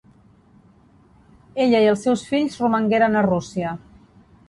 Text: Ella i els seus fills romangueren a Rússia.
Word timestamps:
Ella 1.67 1.83
i 1.85 1.91
els 1.91 2.07
seus 2.07 2.25
fills 2.33 2.59
romangueren 2.65 3.23
a 3.23 3.27
Rússia. 3.33 3.81